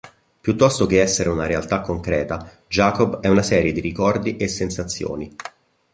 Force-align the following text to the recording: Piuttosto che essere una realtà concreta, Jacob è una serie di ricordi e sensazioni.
Piuttosto 0.41 0.87
che 0.87 0.99
essere 0.99 1.29
una 1.29 1.45
realtà 1.45 1.81
concreta, 1.81 2.51
Jacob 2.67 3.19
è 3.19 3.27
una 3.27 3.43
serie 3.43 3.71
di 3.71 3.81
ricordi 3.81 4.35
e 4.35 4.47
sensazioni. 4.47 5.31